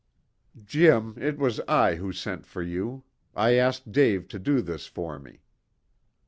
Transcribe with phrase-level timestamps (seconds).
[0.65, 3.03] "Jim, it was I who sent for you.
[3.35, 5.43] I asked Dave to do this for me."